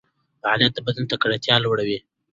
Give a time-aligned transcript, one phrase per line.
[0.41, 1.99] فعالیت د بدن تکړتیا لوړوي.